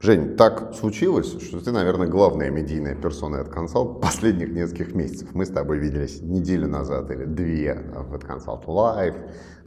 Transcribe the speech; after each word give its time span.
Жень, 0.00 0.36
так 0.36 0.74
случилось, 0.76 1.42
что 1.42 1.60
ты, 1.60 1.72
наверное, 1.72 2.06
главная 2.06 2.50
медийная 2.50 2.94
персона 2.94 3.40
от 3.40 3.48
Consult 3.48 4.00
последних 4.00 4.50
нескольких 4.50 4.94
месяцев. 4.94 5.30
Мы 5.32 5.44
с 5.44 5.48
тобой 5.48 5.78
виделись 5.78 6.22
неделю 6.22 6.68
назад 6.68 7.10
или 7.10 7.24
две 7.24 7.74
в 7.74 8.14
Consult 8.14 8.64
Live, 8.66 9.16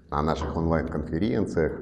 на 0.10 0.22
наших 0.22 0.56
онлайн-конференциях. 0.56 1.74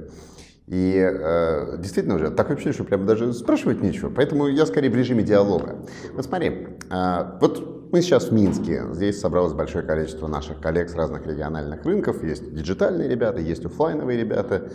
И 0.66 0.96
э, 0.98 1.78
действительно 1.78 2.16
уже 2.16 2.32
такое 2.32 2.56
ощущение, 2.56 2.74
что 2.74 2.86
прямо 2.86 3.06
даже 3.06 3.34
спрашивать 3.34 3.84
нечего. 3.84 4.10
Поэтому 4.10 4.48
я 4.48 4.66
скорее 4.66 4.90
в 4.90 4.96
режиме 4.96 5.22
диалога. 5.22 5.86
Вот 6.14 6.26
смотри, 6.26 6.70
э, 6.90 7.38
вот 7.40 7.92
мы 7.92 8.02
сейчас 8.02 8.30
в 8.30 8.34
Минске. 8.34 8.84
Здесь 8.94 9.20
собралось 9.20 9.54
большое 9.54 9.86
количество 9.86 10.26
наших 10.28 10.60
коллег 10.60 10.90
с 10.90 10.96
разных 10.96 11.28
региональных 11.28 11.86
рынков. 11.86 12.24
Есть 12.24 12.52
диджитальные 12.52 13.10
ребята, 13.10 13.42
есть 13.42 13.64
офлайновые 13.64 14.20
ребята. 14.20 14.72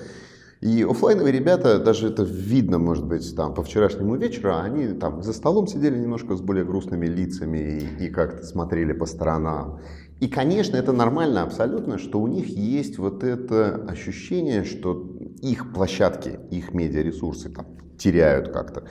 И 0.60 0.82
офлайновые 0.82 1.32
ребята, 1.32 1.78
даже 1.78 2.08
это 2.08 2.22
видно, 2.22 2.78
может 2.78 3.04
быть, 3.04 3.36
там 3.36 3.54
по 3.54 3.62
вчерашнему 3.62 4.16
вечеру, 4.16 4.56
они 4.56 4.88
там 4.94 5.22
за 5.22 5.32
столом 5.32 5.66
сидели 5.66 5.98
немножко 5.98 6.36
с 6.36 6.40
более 6.40 6.64
грустными 6.64 7.06
лицами 7.06 7.58
и, 7.58 8.06
и 8.06 8.08
как-то 8.10 8.44
смотрели 8.44 8.92
по 8.92 9.06
сторонам. 9.06 9.80
И, 10.20 10.28
конечно, 10.28 10.76
это 10.76 10.92
нормально 10.92 11.42
абсолютно, 11.42 11.98
что 11.98 12.20
у 12.20 12.26
них 12.26 12.46
есть 12.46 12.98
вот 12.98 13.24
это 13.24 13.84
ощущение, 13.88 14.64
что 14.64 15.18
их 15.42 15.72
площадки, 15.74 16.38
их 16.50 16.72
медиаресурсы 16.72 17.50
там 17.50 17.66
теряют 17.98 18.48
как-то 18.48 18.84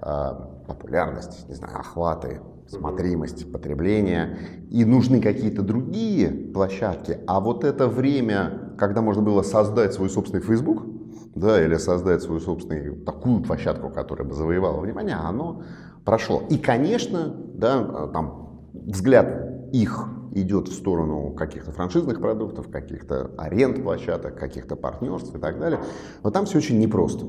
э, 0.00 0.30
популярность, 0.66 1.48
не 1.48 1.54
знаю, 1.54 1.80
охваты, 1.80 2.40
смотримость 2.68 3.50
потребления, 3.50 4.38
и 4.70 4.84
нужны 4.84 5.20
какие-то 5.20 5.62
другие 5.62 6.28
площадки, 6.28 7.18
а 7.26 7.40
вот 7.40 7.64
это 7.64 7.88
время, 7.88 8.74
когда 8.78 9.00
можно 9.00 9.22
было 9.22 9.42
создать 9.42 9.94
свой 9.94 10.10
собственный 10.10 10.42
Facebook, 10.42 10.97
да, 11.38 11.64
или 11.64 11.76
создать 11.76 12.22
свою 12.22 12.40
собственную 12.40 13.04
такую 13.04 13.42
площадку, 13.42 13.90
которая 13.90 14.26
бы 14.26 14.34
завоевала 14.34 14.80
внимание, 14.80 15.16
оно 15.16 15.62
прошло. 16.04 16.42
И, 16.50 16.58
конечно, 16.58 17.34
да, 17.54 18.08
там 18.08 18.60
взгляд 18.72 19.70
их 19.72 20.08
идет 20.34 20.68
в 20.68 20.74
сторону 20.74 21.32
каких-то 21.32 21.72
франшизных 21.72 22.20
продуктов, 22.20 22.70
каких-то 22.70 23.30
аренд 23.36 23.82
площадок, 23.82 24.38
каких-то 24.38 24.76
партнерств 24.76 25.34
и 25.34 25.38
так 25.38 25.58
далее. 25.58 25.80
Но 26.22 26.30
там 26.30 26.46
все 26.46 26.58
очень 26.58 26.78
непросто. 26.78 27.26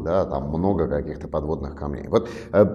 Да, 0.00 0.24
там 0.24 0.48
много 0.48 0.88
каких-то 0.88 1.28
подводных 1.28 1.76
камней. 1.76 2.08
Вот 2.08 2.28
э, 2.52 2.66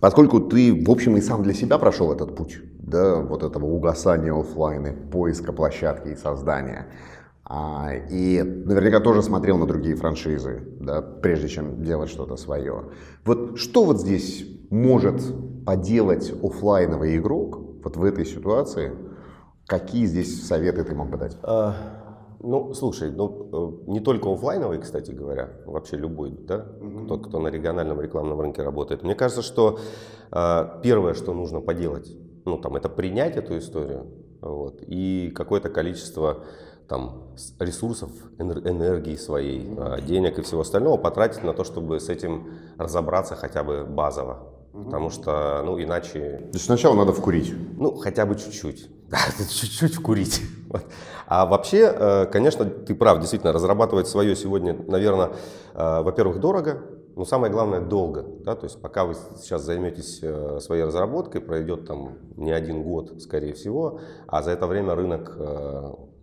поскольку 0.00 0.40
ты, 0.40 0.84
в 0.84 0.90
общем, 0.90 1.16
и 1.16 1.20
сам 1.20 1.42
для 1.42 1.54
себя 1.54 1.78
прошел 1.78 2.12
этот 2.12 2.36
путь, 2.36 2.58
да, 2.78 3.16
вот 3.16 3.42
этого 3.42 3.66
угасания 3.66 4.32
офлайна, 4.32 4.92
поиска 5.10 5.52
площадки 5.52 6.08
и 6.08 6.16
создания, 6.16 6.86
а, 6.86 7.15
и 7.48 8.42
наверняка 8.42 9.00
тоже 9.00 9.22
смотрел 9.22 9.56
на 9.58 9.66
другие 9.66 9.94
франшизы, 9.94 10.62
да, 10.80 11.00
прежде 11.00 11.48
чем 11.48 11.82
делать 11.82 12.10
что-то 12.10 12.36
свое. 12.36 12.90
Вот 13.24 13.58
что 13.58 13.84
вот 13.84 14.00
здесь 14.00 14.46
может 14.70 15.22
поделать 15.64 16.32
офлайновый 16.42 17.16
игрок 17.18 17.60
вот 17.84 17.96
в 17.96 18.04
этой 18.04 18.24
ситуации? 18.24 18.92
Какие 19.66 20.06
здесь 20.06 20.46
советы 20.46 20.84
ты 20.84 20.94
мог 20.94 21.10
бы 21.10 21.18
дать? 21.18 21.36
А, 21.42 21.74
ну, 22.40 22.72
слушай, 22.74 23.10
ну, 23.10 23.82
э, 23.86 23.90
не 23.90 24.00
только 24.00 24.32
офлайновый, 24.32 24.80
кстати 24.80 25.10
говоря, 25.10 25.50
вообще 25.66 25.96
любой, 25.96 26.30
да, 26.30 26.66
mm-hmm. 26.80 27.06
тот, 27.08 27.26
кто 27.26 27.40
на 27.40 27.48
региональном 27.48 28.00
рекламном 28.00 28.40
рынке 28.40 28.62
работает. 28.62 29.02
Мне 29.02 29.14
кажется, 29.14 29.42
что 29.42 29.78
э, 30.30 30.80
первое, 30.82 31.14
что 31.14 31.34
нужно 31.34 31.60
поделать, 31.60 32.16
ну, 32.44 32.58
там, 32.58 32.76
это 32.76 32.88
принять 32.88 33.36
эту 33.36 33.58
историю, 33.58 34.06
вот, 34.40 34.82
и 34.86 35.32
какое-то 35.34 35.68
количество 35.68 36.44
там, 36.88 37.34
ресурсов, 37.58 38.10
энергии 38.38 39.16
своей, 39.16 39.74
а, 39.76 40.00
денег 40.00 40.38
и 40.38 40.42
всего 40.42 40.60
остального 40.60 40.96
потратить 40.96 41.42
на 41.42 41.52
то, 41.52 41.64
чтобы 41.64 42.00
с 42.00 42.08
этим 42.08 42.52
разобраться 42.78 43.34
хотя 43.34 43.62
бы 43.62 43.84
базово. 43.84 44.52
Потому 44.72 45.08
что, 45.08 45.62
ну, 45.64 45.82
иначе... 45.82 46.38
То 46.50 46.54
есть 46.54 46.66
сначала 46.66 46.94
надо 46.94 47.12
вкурить? 47.12 47.52
Ну, 47.78 47.96
хотя 47.96 48.26
бы 48.26 48.34
чуть-чуть. 48.34 48.90
чуть-чуть 49.50 49.94
вкурить. 49.94 50.42
А 51.26 51.46
вообще, 51.46 51.92
э, 51.94 52.26
конечно, 52.26 52.64
ты 52.66 52.94
прав, 52.94 53.18
действительно, 53.18 53.52
разрабатывать 53.52 54.06
свое 54.06 54.36
сегодня, 54.36 54.76
наверное, 54.86 55.32
э, 55.74 56.02
во-первых, 56.02 56.40
дорого, 56.40 56.82
но 57.16 57.24
самое 57.24 57.52
главное, 57.52 57.80
долго. 57.80 58.24
Да? 58.44 58.54
То 58.54 58.64
есть 58.64 58.80
пока 58.80 59.04
вы 59.04 59.14
сейчас 59.38 59.62
займетесь 59.62 60.20
э, 60.22 60.60
своей 60.60 60.84
разработкой, 60.84 61.40
пройдет 61.40 61.86
там 61.86 62.18
не 62.36 62.52
один 62.52 62.84
год, 62.84 63.20
скорее 63.20 63.54
всего, 63.54 64.00
а 64.28 64.42
за 64.42 64.52
это 64.52 64.66
время 64.66 64.94
рынок 64.94 65.36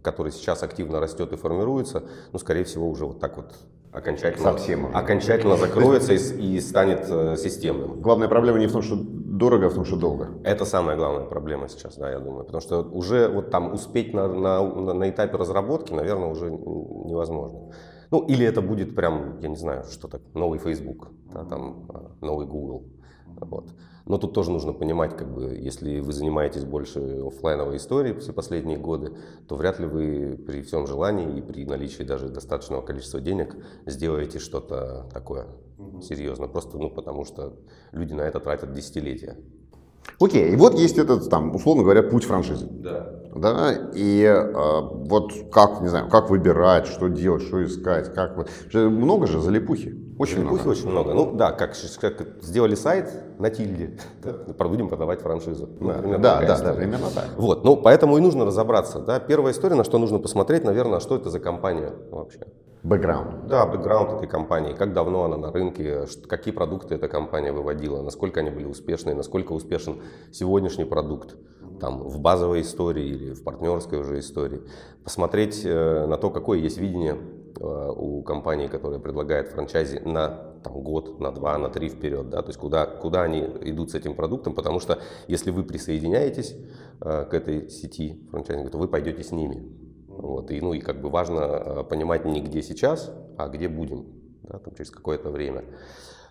который 0.04 0.34
сейчас 0.34 0.62
активно 0.64 1.00
растет 1.00 1.32
и 1.32 1.38
формируется, 1.38 2.04
ну, 2.34 2.38
скорее 2.38 2.66
всего, 2.66 2.90
уже 2.90 3.06
вот 3.06 3.20
так 3.22 3.38
вот 3.38 3.54
окончательно, 3.94 4.52
Совсем 4.52 4.96
окончательно 4.96 5.56
закроется 5.56 6.14
и, 6.14 6.56
и 6.56 6.60
станет 6.60 7.06
э, 7.10 7.38
системным. 7.38 8.02
Главная 8.02 8.28
проблема 8.28 8.60
не 8.60 8.68
в 8.68 8.72
том, 8.72 8.82
что 8.82 8.98
дорого, 8.98 9.68
а 9.68 9.70
в 9.70 9.76
том, 9.76 9.86
что 9.86 9.96
долго. 9.96 10.30
Это 10.44 10.66
самая 10.66 10.98
главная 10.98 11.26
проблема 11.26 11.70
сейчас, 11.70 11.96
да, 11.98 12.12
я 12.12 12.20
думаю. 12.20 12.44
Потому 12.44 12.62
что 12.62 12.82
уже 12.82 13.28
вот 13.28 13.52
там 13.52 13.74
успеть 13.74 14.14
на, 14.14 14.28
на, 14.28 14.94
на 14.94 15.10
этапе 15.10 15.38
разработки, 15.38 15.94
наверное, 15.94 16.28
уже 16.28 16.50
невозможно. 16.52 17.72
Ну, 18.14 18.20
или 18.28 18.46
это 18.46 18.62
будет 18.62 18.94
прям, 18.94 19.40
я 19.40 19.50
не 19.50 19.56
знаю, 19.56 19.86
что 19.86 20.08
так, 20.08 20.22
новый 20.36 20.60
Facebook, 20.60 21.10
да, 21.34 21.46
там, 21.46 21.88
э, 21.90 22.26
новый 22.26 22.46
Google. 22.46 22.84
Вот. 23.26 23.72
Но 24.06 24.20
тут 24.20 24.36
тоже 24.36 24.52
нужно 24.52 24.72
понимать, 24.72 25.18
как 25.18 25.34
бы, 25.34 25.46
если 25.56 26.00
вы 26.00 26.14
занимаетесь 26.14 26.64
больше 26.64 27.00
офлайновой 27.26 27.78
историей 27.78 28.14
все 28.20 28.32
последние 28.32 28.78
годы, 28.78 29.18
то 29.48 29.56
вряд 29.56 29.80
ли 29.80 29.88
вы 29.88 30.38
при 30.38 30.62
всем 30.62 30.86
желании 30.86 31.40
и 31.40 31.42
при 31.42 31.66
наличии 31.66 32.04
даже 32.04 32.30
достаточного 32.30 32.84
количества 32.84 33.20
денег 33.20 33.56
сделаете 33.88 34.38
что-то 34.38 35.10
такое 35.12 35.48
серьезно. 36.04 36.48
Просто 36.48 36.78
ну, 36.78 36.92
потому 36.92 37.26
что 37.26 37.58
люди 37.94 38.14
на 38.14 38.22
это 38.22 38.40
тратят 38.40 38.74
десятилетия. 38.74 39.38
Окей, 40.20 40.52
и 40.52 40.56
вот 40.56 40.76
есть 40.76 40.98
этот, 40.98 41.30
там, 41.30 41.56
условно 41.56 41.84
говоря, 41.84 42.04
путь 42.04 42.24
франшизы. 42.24 42.68
Да. 42.70 43.10
Да, 43.36 43.74
и 43.96 44.24
э, 44.24 44.82
вот 44.82 45.34
как, 45.52 45.82
не 45.82 45.88
знаю, 45.88 46.08
как 46.08 46.30
выбирать, 46.30 46.86
что 46.86 47.08
делать, 47.08 47.42
что 47.42 47.64
искать, 47.66 48.14
как 48.14 48.38
вы... 48.38 48.46
Много 48.90 49.26
же 49.26 49.40
залипухи. 49.40 50.16
Очень 50.20 50.36
залипухи 50.36 50.62
много. 50.62 50.70
очень 50.70 50.90
много. 50.90 51.14
Ну 51.14 51.32
да, 51.36 51.52
как, 51.52 51.74
как 52.00 52.28
сделали 52.42 52.76
сайт 52.76 53.12
на 53.40 53.50
тильде, 53.50 53.98
да, 54.24 54.66
будем 54.66 54.88
продавать 54.88 55.22
франшизу. 55.22 55.68
Ну, 55.80 55.88
да, 55.90 56.18
да, 56.18 56.42
да, 56.42 56.60
да, 56.60 56.74
примерно 56.74 57.08
так. 57.14 57.30
Вот, 57.36 57.64
ну 57.64 57.76
поэтому 57.76 58.18
и 58.18 58.22
нужно 58.22 58.46
разобраться. 58.46 59.00
Да. 59.00 59.20
Первая 59.20 59.52
история, 59.52 59.76
на 59.76 59.84
что 59.84 59.98
нужно 59.98 60.20
посмотреть, 60.20 60.64
наверное, 60.64 61.00
что 61.00 61.16
это 61.16 61.32
за 61.32 61.40
компания 61.40 61.92
вообще. 62.12 62.46
Бэкграунд. 62.84 63.48
Да, 63.48 63.66
бэкграунд 63.66 64.12
этой 64.12 64.28
компании, 64.28 64.74
как 64.74 64.92
давно 64.92 65.24
она 65.24 65.38
на 65.38 65.52
рынке, 65.54 66.06
какие 66.28 66.54
продукты 66.54 66.96
эта 66.96 67.08
компания 67.08 67.54
выводила, 67.54 68.02
насколько 68.02 68.42
они 68.42 68.50
были 68.50 68.66
успешны, 68.66 69.16
насколько 69.16 69.54
успешен 69.54 70.02
сегодняшний 70.32 70.84
продукт 70.84 71.38
там, 71.80 72.00
в 72.00 72.20
базовой 72.20 72.62
истории 72.62 73.06
или 73.06 73.34
в 73.34 73.44
партнерской 73.44 74.00
уже 74.00 74.20
истории. 74.20 74.64
Посмотреть 75.04 75.62
э, 75.64 76.06
на 76.08 76.18
то, 76.18 76.30
какое 76.30 76.60
есть 76.60 76.78
видение 76.78 77.18
э, 77.58 77.92
у 77.96 78.22
компании, 78.22 78.68
которая 78.68 79.00
предлагает 79.00 79.48
франчайзи 79.48 80.00
на 80.00 80.28
там, 80.62 80.82
год, 80.82 81.22
на 81.22 81.32
два, 81.32 81.58
на 81.58 81.70
три 81.70 81.88
вперед, 81.88 82.30
да, 82.30 82.42
то 82.42 82.50
есть 82.50 82.60
куда, 82.60 82.86
куда 82.86 83.24
они 83.24 83.40
идут 83.62 83.92
с 83.92 83.96
этим 83.96 84.14
продуктом, 84.14 84.54
потому 84.54 84.82
что 84.82 85.00
если 85.28 85.52
вы 85.52 85.64
присоединяетесь 85.64 86.54
э, 87.00 87.26
к 87.30 87.34
этой 87.34 87.70
сети 87.70 88.28
франчайзинга, 88.30 88.72
то 88.72 88.78
вы 88.78 88.90
пойдете 88.90 89.24
с 89.24 89.32
ними. 89.32 89.83
Вот, 90.18 90.52
и, 90.52 90.62
ну, 90.62 90.74
и 90.74 90.80
как 90.80 91.02
бы 91.02 91.10
важно 91.10 91.40
э, 91.40 91.84
понимать 91.84 92.26
не 92.26 92.42
где 92.42 92.62
сейчас, 92.62 93.12
а 93.38 93.48
где 93.48 93.68
будем 93.68 94.06
да, 94.44 94.60
там, 94.60 94.74
через 94.76 94.92
какое-то 94.92 95.30
время. 95.30 95.66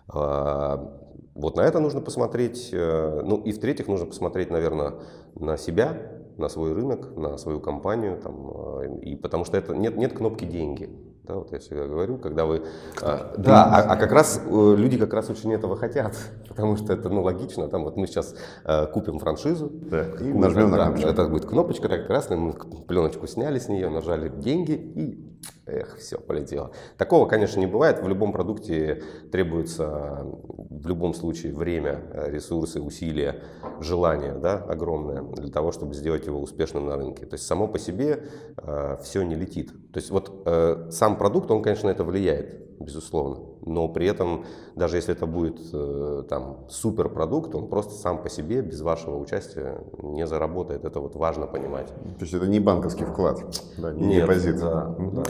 А, 0.07 0.99
вот 1.35 1.55
на 1.55 1.61
это 1.61 1.79
нужно 1.79 2.01
посмотреть. 2.01 2.69
Э, 2.73 3.21
ну 3.23 3.37
и 3.37 3.51
в-третьих, 3.51 3.87
нужно 3.87 4.05
посмотреть, 4.05 4.49
наверное, 4.49 4.95
на 5.35 5.57
себя, 5.57 6.22
на 6.37 6.49
свой 6.49 6.73
рынок, 6.73 7.15
на 7.15 7.37
свою 7.37 7.59
компанию. 7.59 8.19
Там, 8.21 8.51
э, 8.81 8.99
и 9.01 9.15
потому 9.15 9.45
что 9.45 9.57
это 9.57 9.75
нет, 9.75 9.97
нет 9.97 10.13
кнопки 10.13 10.45
деньги. 10.45 10.89
Да, 11.23 11.35
вот 11.35 11.53
я 11.53 11.59
всегда 11.59 11.87
говорю, 11.87 12.17
когда 12.17 12.45
вы... 12.45 12.63
А, 13.01 13.33
да, 13.37 13.63
а, 13.63 13.93
а 13.93 13.95
как 13.95 14.11
раз 14.11 14.41
э, 14.45 14.75
люди 14.77 14.97
как 14.97 15.13
раз 15.13 15.29
очень 15.29 15.53
этого 15.53 15.77
хотят, 15.77 16.17
потому 16.49 16.75
что 16.75 16.91
это, 16.91 17.07
ну, 17.09 17.21
логично, 17.21 17.69
там 17.69 17.85
вот 17.85 17.95
мы 17.95 18.07
сейчас 18.07 18.35
э, 18.65 18.87
купим 18.87 19.19
франшизу, 19.19 19.71
да, 19.73 20.03
и 20.19 20.33
нажмем 20.33 20.71
на 20.71 20.77
кнопочку. 20.77 21.09
Это 21.09 21.27
будет 21.29 21.45
кнопочка 21.45 21.87
так 21.87 22.07
красная, 22.07 22.37
мы 22.37 22.51
пленочку 22.51 23.25
сняли 23.27 23.57
с 23.57 23.69
нее, 23.69 23.87
нажали 23.87 24.27
деньги 24.27 24.73
и 24.73 25.22
Эх, 25.65 25.97
все, 25.97 26.17
полетело. 26.19 26.71
Такого, 26.97 27.25
конечно, 27.25 27.59
не 27.59 27.67
бывает. 27.67 28.01
В 28.01 28.07
любом 28.07 28.31
продукте 28.31 29.01
требуется 29.31 30.25
в 30.69 30.87
любом 30.87 31.13
случае 31.13 31.53
время, 31.53 32.01
ресурсы, 32.27 32.81
усилия, 32.81 33.41
желание 33.79 34.33
да, 34.33 34.57
огромное 34.57 35.21
для 35.21 35.51
того, 35.51 35.71
чтобы 35.71 35.93
сделать 35.93 36.25
его 36.25 36.41
успешным 36.41 36.85
на 36.85 36.95
рынке. 36.97 37.25
То 37.25 37.35
есть 37.35 37.45
само 37.45 37.67
по 37.67 37.79
себе 37.79 38.25
э, 38.57 38.97
все 39.01 39.23
не 39.23 39.35
летит. 39.35 39.71
То 39.91 39.99
есть 39.99 40.11
вот 40.11 40.43
э, 40.45 40.89
сам 40.91 41.17
продукт, 41.17 41.49
он, 41.51 41.61
конечно, 41.61 41.89
это 41.89 42.03
влияет 42.03 42.63
безусловно. 42.79 43.52
Но 43.65 43.87
при 43.87 44.07
этом, 44.07 44.45
даже 44.75 44.97
если 44.97 45.13
это 45.13 45.25
будет 45.25 45.59
э, 45.71 46.23
там 46.29 46.57
суперпродукт, 46.69 47.55
он 47.55 47.67
просто 47.67 47.93
сам 47.93 48.21
по 48.21 48.29
себе, 48.29 48.61
без 48.61 48.81
вашего 48.81 49.17
участия, 49.17 49.79
не 50.01 50.27
заработает. 50.27 50.85
Это 50.85 50.99
вот 50.99 51.15
важно 51.15 51.47
понимать. 51.47 51.87
То 51.87 52.21
есть 52.21 52.33
это 52.33 52.47
не 52.47 52.59
банковский 52.59 53.05
вклад, 53.05 53.41
да, 53.77 53.93
не 53.93 54.07
Нет, 54.07 54.23
депозит. 54.23 54.59
Да, 54.59 54.95
да. 54.97 55.23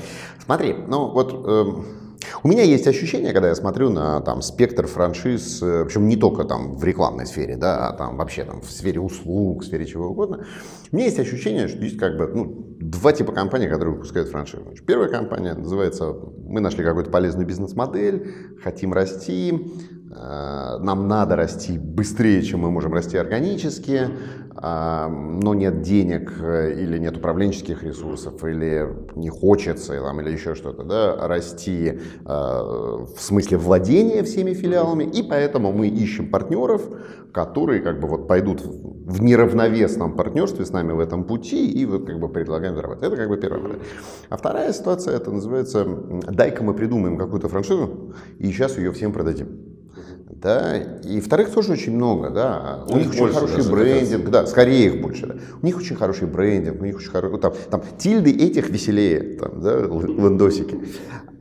Смотри, 0.43 0.73
ну 0.73 1.09
вот 1.11 1.33
э, 1.33 1.65
У 2.41 2.47
меня 2.47 2.63
есть 2.63 2.87
ощущение, 2.87 3.33
когда 3.33 3.49
я 3.49 3.55
смотрю 3.55 3.89
на 3.89 4.21
там, 4.21 4.41
спектр 4.41 4.87
франшиз, 4.87 5.61
э, 5.61 5.85
причем 5.85 6.07
не 6.07 6.15
только 6.15 6.45
там 6.45 6.75
в 6.75 6.83
рекламной 6.83 7.27
сфере, 7.27 7.57
да, 7.57 7.89
а 7.89 7.93
там 7.93 8.17
вообще 8.17 8.43
там 8.43 8.61
в 8.61 8.71
сфере 8.71 8.99
услуг, 8.99 9.61
в 9.61 9.65
сфере 9.65 9.85
чего 9.85 10.07
угодно. 10.07 10.45
У 10.91 10.95
меня 10.95 11.05
есть 11.05 11.19
ощущение, 11.19 11.67
что 11.67 11.77
есть 11.79 11.97
как 11.97 12.17
бы 12.17 12.27
ну, 12.27 12.75
два 12.79 13.11
типа 13.13 13.31
компаний, 13.33 13.67
которые 13.67 13.95
выпускают 13.95 14.29
франшизу. 14.29 14.73
Первая 14.85 15.09
компания 15.09 15.53
называется 15.53 16.15
«Мы 16.45 16.59
нашли 16.59 16.83
какую-то 16.83 17.11
полезную 17.11 17.45
бизнес-модель, 17.45 18.57
хотим 18.63 18.93
расти, 18.93 19.51
э, 19.51 20.02
нам 20.15 21.07
надо 21.07 21.35
расти 21.35 21.77
быстрее, 21.77 22.41
чем 22.43 22.61
мы 22.61 22.71
можем 22.71 22.93
расти 22.93 23.17
органически, 23.17 24.09
э, 24.55 25.07
но 25.07 25.53
нет 25.53 25.81
денег 25.81 26.33
э, 26.39 26.73
или 26.73 26.97
нет 26.99 27.17
управленческих 27.17 27.83
ресурсов, 27.83 28.43
или 28.43 28.87
не 29.15 29.29
хочется, 29.29 29.99
там, 29.99 30.21
или 30.21 30.31
еще 30.31 30.55
что-то, 30.55 30.83
да, 30.83 31.27
расти 31.27 31.99
в 32.25 33.17
смысле 33.17 33.57
владения 33.57 34.23
всеми 34.23 34.53
филиалами, 34.53 35.03
и 35.03 35.23
поэтому 35.23 35.71
мы 35.71 35.87
ищем 35.87 36.29
партнеров, 36.29 36.83
которые 37.33 37.81
как 37.81 37.99
бы 37.99 38.07
вот 38.07 38.27
пойдут 38.27 38.61
в 38.61 39.21
неравновесном 39.21 40.15
партнерстве 40.15 40.65
с 40.65 40.71
нами 40.71 40.93
в 40.93 40.99
этом 40.99 41.23
пути 41.25 41.69
и 41.69 41.85
вот 41.85 42.05
как 42.05 42.19
бы 42.19 42.29
предлагаем 42.29 42.75
заработать. 42.75 43.03
Это 43.03 43.17
как 43.17 43.29
бы 43.29 43.37
первая 43.37 43.61
модель. 43.61 43.79
А 44.29 44.37
вторая 44.37 44.71
ситуация, 44.71 45.15
это 45.15 45.31
называется, 45.31 45.85
дай-ка 46.29 46.63
мы 46.63 46.73
придумаем 46.73 47.17
какую-то 47.17 47.49
франшизу 47.49 48.13
и 48.39 48.47
сейчас 48.47 48.77
ее 48.77 48.91
всем 48.91 49.11
продадим. 49.11 49.72
Да, 50.29 50.77
и 50.77 51.19
вторых 51.19 51.51
тоже 51.51 51.73
очень 51.73 51.95
много, 51.95 52.29
да. 52.29 52.83
У, 52.87 52.93
у 52.93 52.97
них 52.97 53.09
очень 53.09 53.33
хороший 53.33 53.69
брендинг, 53.69 54.29
да, 54.29 54.45
скорее 54.45 54.87
их 54.87 55.01
больше, 55.01 55.27
да. 55.27 55.35
У 55.61 55.65
них 55.65 55.77
очень 55.77 55.95
хороший 55.95 56.27
брендинг, 56.27 56.81
у 56.81 56.85
них 56.85 56.97
очень 56.97 57.09
хороший, 57.09 57.39
там, 57.39 57.53
там 57.69 57.81
тильды 57.97 58.31
этих 58.31 58.69
веселее, 58.69 59.37
там, 59.37 59.61
да, 59.61 59.79
лендосики. 59.79 60.79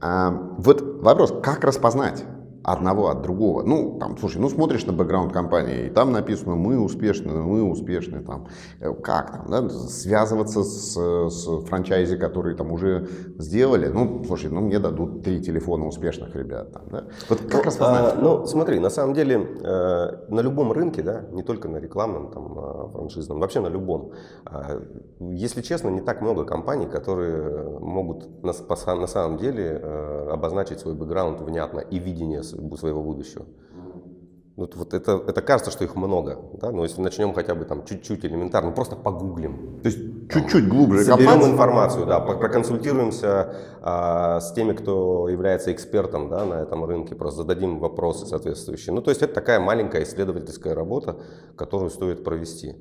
А, 0.01 0.55
вот 0.59 1.03
вопрос, 1.03 1.33
как 1.43 1.65
распознать? 1.65 2.25
Одного 2.65 3.09
от 3.09 3.23
другого. 3.23 3.63
Ну, 3.63 3.99
там, 3.99 4.17
слушай, 4.19 4.39
ну 4.39 4.49
смотришь 4.49 4.87
на 4.87 4.93
бэкграунд 4.93 5.33
компании, 5.33 5.87
и 5.87 5.91
там 5.91 6.13
написано 6.13 6.55
«мы 6.55 6.79
успешны», 6.79 7.33
«мы 7.33 7.63
успешны», 7.63 8.21
там, 8.21 8.47
э, 8.81 8.93
как 8.95 9.33
там, 9.33 9.47
да, 9.49 9.69
связываться 9.69 10.63
с, 10.63 10.95
с 10.95 11.65
франчайзи, 11.67 12.17
которые 12.17 12.57
там 12.57 12.73
уже 12.73 13.09
сделали, 13.39 13.89
ну, 13.89 14.23
слушай, 14.27 14.51
ну 14.51 14.61
мне 14.61 14.79
дадут 14.79 15.23
три 15.23 15.41
телефона 15.43 15.87
успешных 15.87 16.35
ребят, 16.37 16.73
там, 16.73 16.83
да. 16.91 17.05
Вот 17.29 17.41
как 17.41 17.65
ну, 17.65 17.71
распознать? 17.71 18.15
А, 18.15 18.19
ну, 18.21 18.47
смотри, 18.47 18.79
на 18.79 18.91
самом 18.91 19.15
деле, 19.15 19.59
э, 19.63 20.27
на 20.29 20.41
любом 20.41 20.73
рынке, 20.73 21.03
да, 21.03 21.23
не 21.33 21.43
только 21.43 21.69
на 21.69 21.79
рекламном, 21.79 22.31
там, 22.31 22.59
а, 22.59 22.89
франшизном, 22.93 23.41
вообще 23.41 23.61
на 23.61 23.69
любом, 23.69 24.13
э, 24.51 24.81
если 25.21 25.63
честно, 25.63 25.89
не 25.89 26.01
так 26.01 26.21
много 26.21 26.45
компаний, 26.45 26.87
которые 26.87 27.81
могут 27.81 28.43
на, 28.43 28.53
на 28.95 29.07
самом 29.07 29.39
деле 29.39 29.81
э, 29.83 30.29
обозначить 30.33 30.81
свой 30.81 30.95
бэкграунд 30.95 31.41
внятно 31.41 31.81
и 31.81 31.99
видение 31.99 32.43
своего 32.77 33.03
будущего. 33.03 33.47
Вот, 34.55 34.77
вот 34.77 34.93
это, 34.93 35.13
это 35.27 35.41
кажется, 35.41 35.71
что 35.71 35.83
их 35.83 35.97
много, 35.97 36.39
да? 36.61 36.71
но 36.71 36.83
если 36.83 37.01
начнем 37.01 37.33
хотя 37.33 37.55
бы 37.55 37.65
там 37.65 37.87
чуть-чуть 37.87 38.23
элементарно, 38.27 38.69
ну, 38.69 38.75
просто 38.75 38.97
погуглим. 38.97 39.81
То 39.83 39.89
есть 39.89 40.31
чуть-чуть 40.31 40.69
глубже 40.69 41.05
Соберем 41.05 41.33
копать. 41.33 41.51
информацию, 41.53 42.07
да, 42.07 42.21
проконсультируемся 42.21 43.57
а, 43.81 44.41
с 44.41 44.53
теми, 44.53 44.75
кто 44.75 45.29
является 45.31 45.73
экспертом 45.73 46.29
да, 46.29 46.45
на 46.45 46.55
этом 46.55 46.85
рынке, 46.85 47.15
просто 47.15 47.39
зададим 47.43 47.79
вопросы 47.79 48.27
соответствующие. 48.27 48.95
Ну, 48.95 49.01
то 49.01 49.11
есть 49.11 49.23
это 49.23 49.33
такая 49.33 49.59
маленькая 49.59 50.03
исследовательская 50.03 50.75
работа, 50.75 51.17
которую 51.57 51.89
стоит 51.89 52.23
провести. 52.23 52.77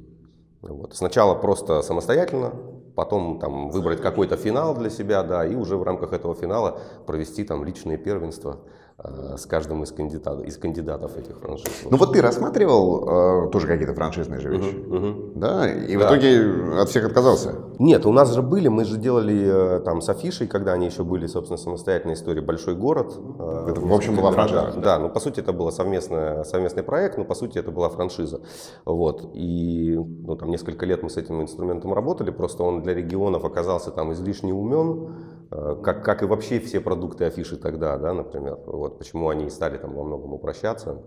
Вот. 0.61 0.93
Сначала 0.93 1.35
просто 1.35 1.81
самостоятельно, 1.83 2.51
потом 2.95 3.39
там 3.39 3.69
выбрать 3.69 4.01
какой-то 4.01 4.35
финал 4.35 4.75
для 4.75 4.89
себя, 4.89 5.23
да, 5.23 5.45
и 5.45 5.55
уже 5.55 5.77
в 5.77 5.83
рамках 5.83 6.13
этого 6.13 6.35
финала 6.35 6.79
провести 7.07 7.43
там 7.43 7.63
личные 7.63 7.97
первенства. 7.97 8.59
Э, 9.03 9.35
с 9.37 9.45
каждым 9.45 9.83
из 9.83 9.91
кандидатов, 9.91 10.45
из 10.45 10.57
кандидатов 10.57 11.17
этих 11.17 11.37
франшиз. 11.39 11.67
Ну 11.89 11.97
вот 11.97 12.13
ты 12.13 12.21
рассматривал 12.21 13.47
э, 13.47 13.49
тоже 13.51 13.65
какие-то 13.65 13.93
франшизные 13.93 14.39
же 14.39 14.49
вещи, 14.49 14.75
угу, 14.75 14.95
угу. 14.95 15.31
да? 15.35 15.71
И 15.71 15.97
да. 15.97 16.05
в 16.05 16.07
итоге 16.07 16.79
от 16.79 16.89
всех 16.89 17.05
отказался? 17.05 17.55
Нет, 17.79 18.05
у 18.05 18.11
нас 18.11 18.33
же 18.33 18.43
были, 18.43 18.67
мы 18.67 18.85
же 18.85 18.97
делали 18.97 19.77
э, 19.77 19.79
там 19.79 20.01
с 20.01 20.09
Афишей, 20.09 20.47
когда 20.47 20.73
они 20.73 20.85
еще 20.85 21.03
были, 21.03 21.25
собственно, 21.25 21.57
самостоятельной 21.57 22.13
историей 22.13 22.45
«Большой 22.45 22.75
город». 22.75 23.17
Э, 23.39 23.69
это, 23.71 23.81
в 23.81 23.93
общем, 23.93 24.15
была 24.15 24.31
франшиза? 24.31 24.73
Да, 24.75 24.81
да, 24.81 24.99
ну 24.99 25.09
по 25.09 25.19
сути 25.19 25.39
это 25.39 25.51
был 25.51 25.71
совместный 25.71 26.83
проект, 26.83 27.17
но 27.17 27.25
по 27.25 27.33
сути 27.33 27.57
это 27.57 27.71
была 27.71 27.89
франшиза. 27.89 28.41
Вот, 28.85 29.31
и 29.33 29.95
ну, 29.97 30.35
там 30.35 30.51
несколько 30.51 30.85
лет 30.85 31.01
мы 31.01 31.09
с 31.09 31.17
этим 31.17 31.41
инструментом 31.41 31.93
работали, 31.93 32.29
просто 32.29 32.63
он 32.63 32.83
для 32.83 32.93
регионов 32.93 33.45
оказался 33.45 33.89
там 33.89 34.13
излишне 34.13 34.53
умен, 34.53 35.09
как, 35.51 36.03
как 36.03 36.23
и 36.23 36.25
вообще 36.25 36.59
все 36.59 36.79
продукты 36.79 37.25
афиши 37.25 37.57
тогда, 37.57 37.97
да, 37.97 38.13
например. 38.13 38.59
Вот 38.65 38.97
почему 38.97 39.29
они 39.29 39.49
стали 39.49 39.77
там 39.77 39.93
во 39.93 40.03
многом 40.03 40.33
упрощаться, 40.33 41.01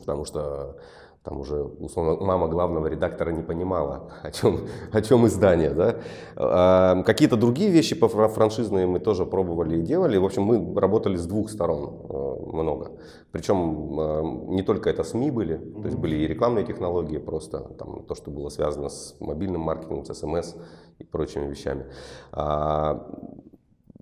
потому 0.00 0.24
что 0.24 0.76
там 1.24 1.38
уже, 1.38 1.62
условно, 1.62 2.24
мама 2.24 2.48
главного 2.48 2.88
редактора 2.88 3.30
не 3.30 3.42
понимала, 3.42 4.10
о 4.22 4.30
чем, 4.32 4.66
о 4.90 5.00
чем 5.02 5.26
издание. 5.26 5.70
Да? 5.70 5.96
А, 6.34 7.02
какие-то 7.04 7.36
другие 7.36 7.70
вещи 7.70 7.94
по 7.94 8.08
франшизные 8.08 8.86
мы 8.86 8.98
тоже 8.98 9.24
пробовали 9.24 9.78
и 9.78 9.82
делали. 9.82 10.16
В 10.16 10.24
общем, 10.24 10.42
мы 10.42 10.80
работали 10.80 11.14
с 11.16 11.26
двух 11.26 11.48
сторон 11.48 12.06
э, 12.08 12.50
много. 12.52 12.90
Причем 13.30 14.00
э, 14.00 14.52
не 14.52 14.62
только 14.62 14.90
это 14.90 15.04
СМИ 15.04 15.30
были, 15.30 15.58
то 15.58 15.84
есть 15.84 15.96
были 15.96 16.16
и 16.16 16.26
рекламные 16.26 16.64
технологии, 16.64 17.18
просто 17.18 17.60
там, 17.78 18.02
то, 18.02 18.16
что 18.16 18.32
было 18.32 18.48
связано 18.48 18.88
с 18.88 19.14
мобильным 19.20 19.60
маркетингом, 19.60 20.04
с 20.04 20.14
СМС 20.14 20.56
и 20.98 21.04
прочими 21.04 21.48
вещами. 21.48 21.86
А, 22.32 23.06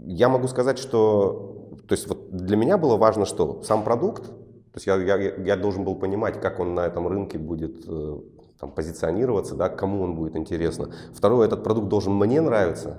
я 0.07 0.29
могу 0.29 0.49
сказать, 0.49 0.79
что 0.79 1.51
то 1.89 1.95
есть 1.95 2.09
вот 2.09 2.31
для 2.31 2.57
меня 2.57 2.79
было 2.79 2.97
важно, 2.97 3.27
что 3.27 3.63
сам 3.63 3.83
продукт, 3.85 4.25
то 4.25 4.77
есть 4.77 4.87
я, 4.87 4.97
я, 4.97 5.17
я 5.17 5.57
должен 5.57 5.85
был 5.85 5.97
понимать, 5.97 6.41
как 6.41 6.61
он 6.61 6.75
на 6.75 6.87
этом 6.87 7.09
рынке 7.09 7.39
будет 7.39 7.85
э, 7.89 8.21
там, 8.61 8.71
позиционироваться, 8.71 9.57
да, 9.57 9.69
кому 9.69 10.03
он 10.03 10.15
будет 10.15 10.37
интересно. 10.37 10.91
Второе, 11.13 11.47
этот 11.47 11.65
продукт 11.65 11.89
должен 11.89 12.15
мне 12.15 12.41
нравиться, 12.41 12.99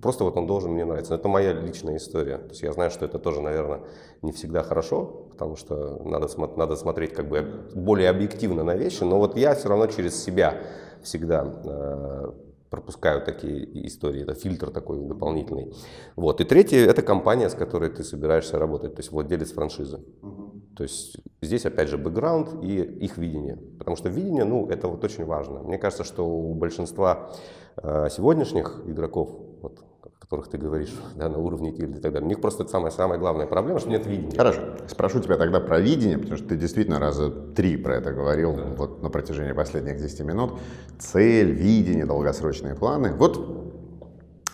просто 0.00 0.24
вот 0.24 0.36
он 0.36 0.46
должен 0.46 0.72
мне 0.72 0.84
нравиться. 0.84 1.14
Это 1.14 1.28
моя 1.28 1.52
личная 1.52 1.96
история. 1.96 2.38
То 2.38 2.50
есть 2.50 2.62
я 2.62 2.72
знаю, 2.72 2.90
что 2.90 3.04
это 3.04 3.18
тоже, 3.18 3.40
наверное, 3.40 3.80
не 4.22 4.32
всегда 4.32 4.62
хорошо, 4.62 5.04
потому 5.30 5.56
что 5.56 6.02
надо, 6.04 6.28
надо 6.56 6.76
смотреть 6.76 7.14
как 7.14 7.28
бы 7.28 7.66
более 7.74 8.10
объективно 8.10 8.64
на 8.64 8.74
вещи, 8.74 9.02
но 9.04 9.18
вот 9.18 9.36
я 9.36 9.54
все 9.54 9.68
равно 9.68 9.86
через 9.86 10.22
себя 10.22 10.60
всегда 11.02 11.44
э, 11.64 12.32
пропускают 12.72 13.26
такие 13.26 13.86
истории. 13.86 14.22
Это 14.22 14.34
фильтр 14.34 14.70
такой 14.70 14.98
дополнительный. 15.06 15.74
Вот. 16.16 16.40
И 16.40 16.44
третье– 16.44 16.78
это 16.90 17.02
компания, 17.02 17.50
с 17.50 17.54
которой 17.54 17.90
ты 17.90 18.02
собираешься 18.02 18.58
работать, 18.58 18.94
то 18.94 19.00
есть 19.00 19.12
владелец 19.12 19.52
франшизы. 19.52 19.98
Угу. 20.22 20.52
То 20.76 20.82
есть 20.84 21.18
здесь 21.42 21.66
опять 21.66 21.88
же 21.88 21.98
бэкграунд 21.98 22.64
и 22.64 22.82
их 23.06 23.18
видение. 23.18 23.58
Потому 23.78 23.96
что 23.96 24.08
видение, 24.08 24.44
ну, 24.44 24.66
это 24.68 24.88
вот 24.88 25.04
очень 25.04 25.26
важно. 25.26 25.62
Мне 25.62 25.78
кажется, 25.78 26.04
что 26.04 26.26
у 26.26 26.54
большинства 26.54 27.30
э, 27.76 28.08
сегодняшних 28.10 28.82
игроков, 28.86 29.28
вот, 29.60 29.84
которых 30.32 30.48
ты 30.48 30.56
говоришь, 30.56 30.94
да, 31.14 31.28
на 31.28 31.36
уровне 31.36 31.72
тильды 31.72 31.98
и 31.98 32.00
так 32.00 32.10
далее. 32.10 32.24
У 32.24 32.28
них 32.28 32.40
просто 32.40 32.66
самая, 32.66 32.90
самая 32.90 33.18
главная 33.18 33.46
проблема, 33.46 33.80
что 33.80 33.90
нет 33.90 34.06
видения. 34.06 34.34
Хорошо. 34.34 34.62
Спрошу 34.88 35.20
тебя 35.20 35.36
тогда 35.36 35.60
про 35.60 35.78
видение, 35.78 36.16
потому 36.16 36.38
что 36.38 36.48
ты 36.48 36.56
действительно 36.56 36.98
раза 36.98 37.30
три 37.30 37.76
про 37.76 37.96
это 37.96 38.12
говорил 38.12 38.54
да. 38.54 38.64
вот 38.78 39.02
на 39.02 39.10
протяжении 39.10 39.52
последних 39.52 39.98
10 39.98 40.20
минут. 40.20 40.58
Цель, 40.98 41.50
видение, 41.50 42.06
долгосрочные 42.06 42.74
планы. 42.74 43.12
Вот 43.12 43.76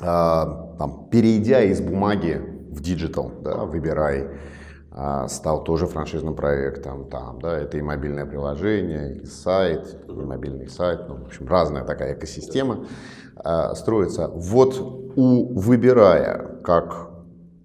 а, 0.01 0.75
там, 0.79 1.09
перейдя 1.13 1.63
из 1.63 1.81
бумаги 1.81 2.43
в 2.73 2.81
digital, 2.81 3.31
да, 3.41 3.59
выбирай, 3.59 4.31
а, 4.91 5.29
стал 5.29 5.63
тоже 5.63 5.87
франшизным 5.87 6.35
проектом. 6.35 7.09
Там, 7.09 7.39
да, 7.41 7.57
это 7.57 7.79
и 7.79 7.83
мобильное 7.83 8.27
приложение, 8.27 9.19
и 9.19 9.27
сайт, 9.27 9.97
и 10.09 10.13
мобильный 10.13 10.69
сайт, 10.69 11.09
ну, 11.09 11.19
в 11.19 11.27
общем, 11.27 11.47
разная 11.47 11.85
такая 11.85 12.15
экосистема 12.15 12.85
строится. 13.75 14.29
Вот 14.35 14.81
у 15.17 15.59
выбирая 15.59 16.61
как 16.65 17.09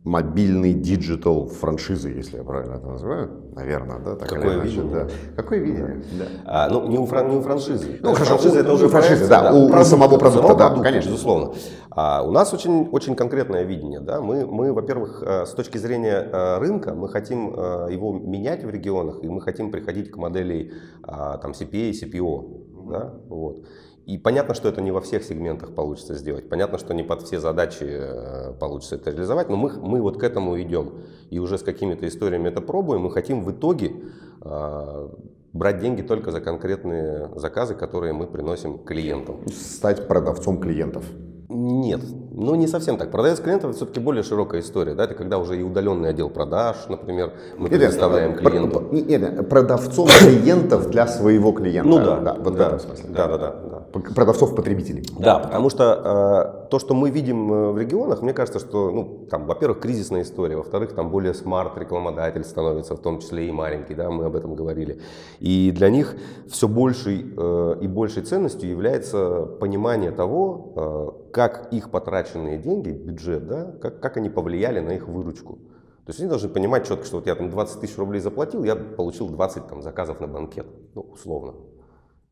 мобильный 0.04 0.74
digital 0.74 1.48
франшизы, 1.48 2.10
если 2.10 2.38
я 2.38 2.44
правильно 2.44 2.74
это 2.74 2.88
называю, 2.88 3.32
наверное, 3.56 4.00
да? 4.00 4.16
Так 4.16 4.30
Какое 4.30 4.60
видение? 4.60 4.94
Да. 4.94 5.08
Какое 5.36 5.60
видение? 5.60 6.04
Да. 6.20 6.26
А, 6.46 6.70
ну, 6.70 6.88
не 6.88 6.98
у, 6.98 7.06
фран, 7.06 7.30
не 7.30 7.38
у 7.38 7.42
франшизы. 7.42 8.00
Ну, 8.02 8.14
хорошо, 8.14 8.38
франшиза 8.38 8.60
это 8.60 8.74
уже 8.74 8.90
франшиза, 8.90 9.30
да, 9.30 9.44
да, 9.44 9.50
у, 9.54 9.70
продукта, 9.70 9.84
самого 9.86 10.18
продукта, 10.18 10.32
самого 10.32 10.56
да, 10.56 10.66
продукта, 10.68 10.90
конечно. 10.90 11.10
Безусловно. 11.10 11.54
А, 11.90 12.22
у 12.22 12.32
нас 12.32 12.54
очень, 12.54 12.90
очень 12.90 13.16
конкретное 13.16 13.64
видение, 13.64 14.02
да, 14.02 14.20
мы, 14.20 14.46
мы 14.46 14.74
во-первых, 14.74 15.24
э, 15.26 15.46
с 15.46 15.52
точки 15.52 15.78
зрения 15.78 16.30
э, 16.32 16.58
рынка, 16.58 16.94
мы 16.94 17.08
хотим 17.08 17.54
э, 17.56 17.88
его 17.92 18.12
менять 18.12 18.64
в 18.66 18.70
регионах, 18.70 19.24
и 19.24 19.30
мы 19.30 19.40
хотим 19.40 19.72
приходить 19.72 20.12
к 20.12 20.18
модели 20.18 20.74
а, 21.04 21.38
там 21.38 21.52
CPA, 21.52 21.92
CPO, 21.92 22.73
да, 22.88 23.14
вот. 23.28 23.66
И 24.06 24.18
понятно, 24.18 24.54
что 24.54 24.68
это 24.68 24.82
не 24.82 24.92
во 24.92 25.00
всех 25.00 25.24
сегментах 25.24 25.74
получится 25.74 26.16
сделать. 26.16 26.50
Понятно, 26.50 26.78
что 26.78 26.94
не 26.94 27.04
под 27.04 27.22
все 27.22 27.40
задачи 27.40 27.86
э, 27.86 28.54
получится 28.60 28.96
это 28.96 29.12
реализовать, 29.12 29.50
но 29.50 29.56
мы, 29.56 29.72
мы 29.80 30.02
вот 30.02 30.20
к 30.20 30.24
этому 30.24 30.62
идем. 30.62 31.04
И 31.30 31.40
уже 31.40 31.58
с 31.58 31.64
какими-то 31.64 32.06
историями 32.06 32.50
это 32.50 32.60
пробуем. 32.60 33.02
Мы 33.04 33.12
хотим 33.12 33.46
в 33.46 33.52
итоге 33.52 33.94
э, 34.42 35.10
брать 35.54 35.80
деньги 35.80 36.02
только 36.02 36.32
за 36.32 36.42
конкретные 36.42 37.30
заказы, 37.36 37.76
которые 37.76 38.12
мы 38.12 38.28
приносим 38.28 38.78
клиентам. 38.80 39.48
Стать 39.48 40.06
продавцом 40.08 40.60
клиентов. 40.60 41.06
Нет, 41.50 42.02
ну 42.32 42.56
не 42.56 42.68
совсем 42.68 42.98
так. 42.98 43.12
Продавец 43.12 43.40
клиентов 43.40 43.72
это 43.72 43.78
все-таки 43.78 44.00
более 44.00 44.24
широкая 44.24 44.62
история. 44.62 44.96
Да? 44.96 45.04
Это 45.04 45.14
когда 45.14 45.38
уже 45.38 45.60
и 45.60 45.64
удаленный 45.64 46.10
отдел 46.10 46.30
продаж, 46.30 46.78
например, 46.90 47.34
мы 47.58 47.70
предоставляем 47.70 48.36
клиенту. 48.36 48.88
Нет, 48.92 49.08
нет, 49.08 49.50
продавцов 49.50 50.12
клиентов 50.20 50.90
для 50.90 51.08
своего 51.08 51.52
клиента. 51.52 51.90
Ну 51.90 51.98
да, 51.98 52.20
да 52.20 52.34
вот 52.40 52.56
да, 52.56 52.64
в 52.64 52.68
этом 52.68 52.80
смысле. 52.80 53.06
Да, 53.10 53.28
да, 53.28 53.38
да. 53.38 53.56
да. 53.70 53.73
Продавцов 53.94 54.56
потребителей. 54.56 55.06
Да, 55.20 55.38
потому 55.38 55.70
что 55.70 56.64
э, 56.66 56.70
то, 56.70 56.80
что 56.80 56.96
мы 56.96 57.12
видим 57.12 57.54
э, 57.54 57.72
в 57.72 57.78
регионах, 57.78 58.24
мне 58.24 58.34
кажется, 58.34 58.60
что, 58.60 58.90
ну, 58.90 59.28
там, 59.30 59.46
во-первых, 59.46 59.82
кризисная 59.82 60.24
история, 60.24 60.58
во-вторых, 60.58 60.94
там 60.94 61.12
более 61.12 61.36
смарт 61.36 61.78
рекламодатель 61.78 62.44
становится, 62.44 62.96
в 62.96 63.00
том 63.00 63.20
числе 63.20 63.48
и 63.48 63.52
маленький, 63.52 63.94
да, 63.94 64.10
мы 64.10 64.26
об 64.26 64.36
этом 64.36 64.56
говорили. 64.56 65.00
И 65.40 65.72
для 65.72 65.90
них 65.90 66.16
все 66.48 66.68
большей 66.68 67.34
э, 67.38 67.76
и 67.82 67.88
большей 67.88 68.24
ценностью 68.24 68.68
является 68.68 69.44
понимание 69.60 70.12
того, 70.12 70.74
э, 70.76 71.32
как 71.32 71.72
их 71.72 71.92
потраченные 71.92 72.58
деньги, 72.58 72.90
бюджет, 72.90 73.48
да, 73.48 73.76
как, 73.80 74.00
как 74.00 74.18
они 74.18 74.30
повлияли 74.30 74.80
на 74.80 74.92
их 74.92 75.08
выручку. 75.08 75.60
То 76.06 76.10
есть 76.10 76.20
они 76.20 76.30
должны 76.30 76.50
понимать 76.50 76.88
четко, 76.88 77.06
что 77.06 77.18
вот 77.18 77.28
я 77.28 77.36
там 77.36 77.50
20 77.50 77.80
тысяч 77.80 77.98
рублей 77.98 78.20
заплатил, 78.20 78.64
я 78.64 78.76
получил 78.76 79.30
20 79.30 79.68
там, 79.68 79.82
заказов 79.82 80.20
на 80.20 80.28
банкет, 80.28 80.66
ну, 80.96 81.02
условно. 81.14 81.54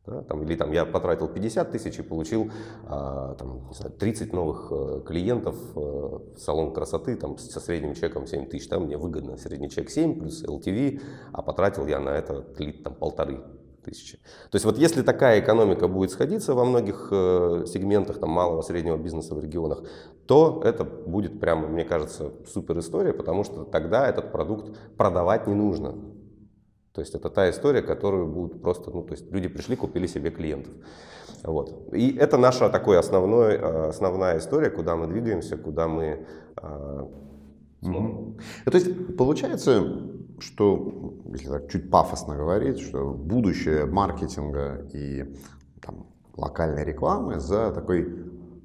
Да, 0.04 0.22
там, 0.22 0.42
или 0.42 0.56
там 0.56 0.72
я 0.72 0.84
потратил 0.84 1.28
50 1.28 1.70
тысяч 1.70 2.00
и 2.00 2.02
получил 2.02 2.50
а, 2.88 3.36
там, 3.36 3.68
не 3.68 3.74
знаю, 3.74 3.92
30 3.92 4.32
новых 4.32 4.72
э, 4.72 5.02
клиентов 5.06 5.54
э, 5.76 5.78
в 5.78 6.38
салон 6.38 6.74
красоты 6.74 7.14
там, 7.14 7.38
со 7.38 7.60
средним 7.60 7.94
чеком 7.94 8.26
7 8.26 8.46
тысяч. 8.46 8.66
Там 8.66 8.86
мне 8.86 8.96
выгодно 8.96 9.36
средний 9.36 9.70
чек 9.70 9.90
7 9.90 10.18
плюс 10.18 10.42
LTV, 10.42 11.00
а 11.32 11.42
потратил 11.42 11.86
я 11.86 12.00
на 12.00 12.10
это 12.10 12.42
там, 12.82 12.94
полторы 12.96 13.44
тысячи. 13.84 14.18
То 14.50 14.56
есть 14.56 14.64
вот 14.64 14.76
если 14.76 15.02
такая 15.02 15.40
экономика 15.40 15.86
будет 15.86 16.10
сходиться 16.10 16.54
во 16.54 16.64
многих 16.64 17.08
э, 17.12 17.64
сегментах 17.68 18.18
там, 18.18 18.30
малого 18.30 18.62
среднего 18.62 18.96
бизнеса 18.96 19.36
в 19.36 19.40
регионах, 19.40 19.84
то 20.26 20.62
это 20.64 20.84
будет 20.84 21.38
прямо, 21.38 21.68
мне 21.68 21.84
кажется, 21.84 22.32
супер 22.52 22.78
история, 22.80 23.12
потому 23.12 23.44
что 23.44 23.64
тогда 23.64 24.08
этот 24.08 24.32
продукт 24.32 24.76
продавать 24.96 25.46
не 25.46 25.54
нужно. 25.54 25.94
То 26.92 27.00
есть 27.00 27.14
это 27.14 27.30
та 27.30 27.48
история, 27.48 27.82
которую 27.82 28.26
будут 28.26 28.60
просто, 28.60 28.90
ну, 28.90 29.02
то 29.02 29.12
есть 29.12 29.30
люди 29.32 29.48
пришли, 29.48 29.76
купили 29.76 30.06
себе 30.06 30.30
клиентов. 30.30 30.72
Вот. 31.42 31.88
И 31.92 32.16
это 32.16 32.36
наша 32.36 32.68
такой 32.68 32.98
основной, 32.98 33.54
э, 33.54 33.88
основная 33.88 34.38
история, 34.38 34.70
куда 34.70 34.96
мы 34.96 35.06
двигаемся, 35.06 35.56
куда 35.56 35.88
мы 35.88 36.26
Угу. 37.82 38.38
То 38.64 38.78
есть 38.78 39.16
получается, 39.16 39.84
что, 40.38 41.14
если 41.32 41.48
так 41.48 41.70
чуть 41.70 41.90
пафосно 41.90 42.36
говорить, 42.36 42.80
что 42.80 43.10
будущее 43.12 43.86
маркетинга 43.86 44.86
и 44.92 45.34
там, 45.80 46.06
локальной 46.36 46.84
рекламы 46.84 47.40
за 47.40 47.72
такой 47.72 48.02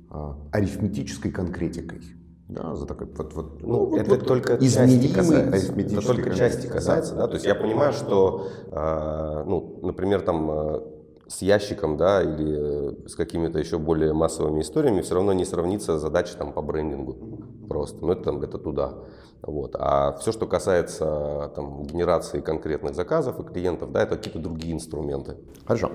э, 0.09 0.33
арифметической 0.51 1.31
конкретикой. 1.31 2.01
Да, 2.49 2.75
за 2.75 2.85
такой 2.85 3.07
вот, 3.07 3.33
вот, 3.33 3.61
ну, 3.61 3.85
вот, 3.85 3.99
это 3.99 4.11
вот, 4.11 4.25
только 4.25 4.57
части 4.57 5.13
касается. 5.13 5.73
Это 5.73 6.01
только 6.01 6.33
части 6.33 6.67
касается, 6.67 7.15
да. 7.15 7.27
То 7.27 7.33
есть 7.33 7.45
я 7.45 7.55
понимаю, 7.55 7.91
что, 7.91 8.47
э, 8.71 9.43
ну, 9.45 9.79
например, 9.81 10.21
там 10.21 10.49
э, 10.49 10.81
с 11.27 11.41
ящиком, 11.41 11.97
да, 11.97 12.23
или 12.23 13.07
с 13.07 13.15
какими-то 13.15 13.59
еще 13.59 13.77
более 13.77 14.13
массовыми 14.13 14.61
историями 14.61 15.01
все 15.01 15.15
равно 15.15 15.33
не 15.33 15.45
сравнится 15.45 15.99
задача 15.99 16.37
там 16.37 16.53
по 16.53 16.61
брендингу 16.61 17.15
просто. 17.67 18.05
Ну 18.05 18.13
это 18.13 18.23
там 18.23 18.41
это 18.41 18.57
туда. 18.57 18.93
Вот. 19.41 19.75
А 19.77 20.17
все, 20.19 20.31
что 20.31 20.47
касается 20.47 21.51
там, 21.55 21.83
генерации 21.83 22.41
конкретных 22.41 22.95
заказов 22.95 23.39
и 23.39 23.43
клиентов, 23.43 23.91
да, 23.91 24.03
это 24.03 24.15
какие-то 24.15 24.39
другие 24.39 24.73
инструменты. 24.73 25.37
Хорошо. 25.65 25.91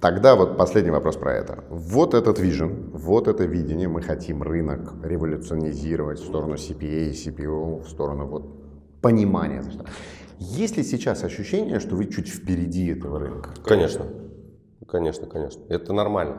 Тогда 0.00 0.36
вот 0.36 0.58
последний 0.58 0.90
вопрос 0.90 1.16
про 1.16 1.32
это. 1.32 1.64
Вот 1.70 2.12
этот 2.12 2.38
вижен, 2.38 2.90
вот 2.92 3.26
это 3.26 3.44
видение, 3.44 3.88
мы 3.88 4.02
хотим 4.02 4.42
рынок 4.42 4.92
революционизировать 5.02 6.20
в 6.20 6.26
сторону 6.26 6.54
CPA, 6.54 7.10
CPO, 7.12 7.84
в 7.84 7.88
сторону 7.88 8.26
вот 8.26 8.46
понимания. 9.00 9.64
Есть 10.38 10.76
ли 10.76 10.82
сейчас 10.82 11.24
ощущение, 11.24 11.80
что 11.80 11.96
вы 11.96 12.06
чуть 12.06 12.28
впереди 12.28 12.88
этого 12.88 13.18
рынка? 13.18 13.50
Конечно, 13.64 14.04
конечно, 14.94 15.26
конечно. 15.26 15.62
Это 15.68 15.92
нормально. 15.92 16.36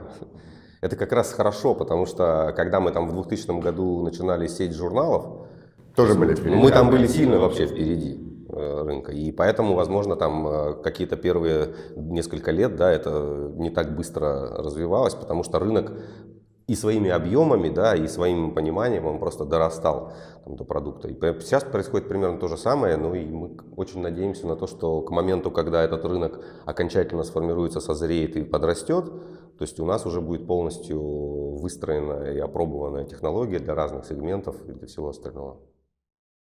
Это 0.79 0.95
как 0.95 1.11
раз 1.11 1.33
хорошо, 1.33 1.75
потому 1.75 2.05
что 2.05 2.53
когда 2.55 2.79
мы 2.79 2.91
там 2.91 3.09
в 3.09 3.13
2000 3.13 3.59
году 3.59 4.01
начинали 4.01 4.47
сеть 4.47 4.73
журналов, 4.73 5.47
тоже 5.95 6.15
были 6.15 6.35
впереди. 6.35 6.55
Мы 6.55 6.71
там 6.71 6.89
были 6.89 7.05
сильно 7.07 7.37
вообще 7.37 7.67
впереди. 7.67 8.25
Э, 8.47 8.83
рынка. 8.85 9.11
И 9.11 9.33
поэтому, 9.33 9.73
возможно, 9.73 10.15
там 10.15 10.47
э, 10.47 10.73
какие-то 10.83 11.17
первые 11.17 11.73
несколько 11.97 12.51
лет, 12.51 12.77
да, 12.77 12.91
это 12.91 13.51
не 13.55 13.69
так 13.69 13.93
быстро 13.93 14.63
развивалось, 14.63 15.15
потому 15.15 15.43
что 15.43 15.59
рынок 15.59 15.91
и 16.67 16.75
своими 16.75 17.11
объемами, 17.11 17.69
да, 17.69 17.95
и 17.95 18.07
своим 18.07 18.53
пониманием 18.53 19.05
он 19.05 19.19
просто 19.19 19.45
дорастал 19.45 20.13
там, 20.43 20.55
до 20.55 20.63
продукта. 20.63 21.07
И 21.07 21.13
сейчас 21.41 21.63
происходит 21.63 22.07
примерно 22.07 22.39
то 22.39 22.47
же 22.47 22.57
самое, 22.57 22.97
ну 22.97 23.13
и 23.13 23.25
мы 23.25 23.57
очень 23.75 24.01
надеемся 24.01 24.47
на 24.47 24.55
то, 24.55 24.65
что 24.65 25.01
к 25.01 25.11
моменту, 25.11 25.51
когда 25.51 25.83
этот 25.83 26.03
рынок 26.05 26.43
окончательно 26.65 27.23
сформируется, 27.23 27.79
созреет 27.79 28.35
и 28.35 28.43
подрастет, 28.43 29.05
то 29.05 29.61
есть 29.61 29.79
у 29.79 29.85
нас 29.85 30.05
уже 30.05 30.21
будет 30.21 30.47
полностью 30.47 30.99
выстроена 31.59 32.31
и 32.31 32.39
опробованная 32.39 33.05
технология 33.05 33.59
для 33.59 33.75
разных 33.75 34.05
сегментов 34.05 34.55
и 34.67 34.71
для 34.71 34.87
всего 34.87 35.09
остального. 35.09 35.57